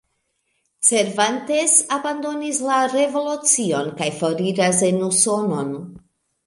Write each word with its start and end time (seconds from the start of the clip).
Cervantes 0.87 1.75
abandonis 1.97 2.63
la 2.71 2.81
revolucion 2.95 3.95
kaj 4.01 4.13
foriras 4.23 4.85
en 4.93 5.03
Usonon. 5.11 5.75